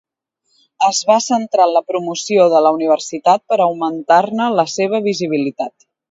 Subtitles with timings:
[0.85, 5.87] Es va centrar en la promoció de la universitat per augmentar-ne la seva visibilitat.